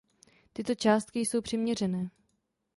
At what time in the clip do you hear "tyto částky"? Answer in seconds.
0.53-1.19